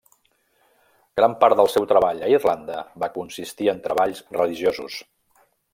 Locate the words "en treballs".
3.75-4.27